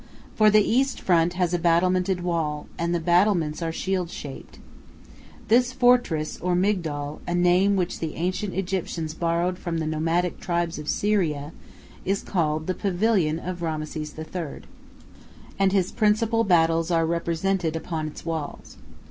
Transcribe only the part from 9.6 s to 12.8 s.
the nomadic tribes of Syria, is called the